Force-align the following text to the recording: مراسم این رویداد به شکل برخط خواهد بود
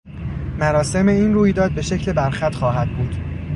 مراسم 0.59 1.07
این 1.07 1.33
رویداد 1.33 1.71
به 1.71 1.81
شکل 1.81 2.13
برخط 2.13 2.55
خواهد 2.55 2.97
بود 2.97 3.15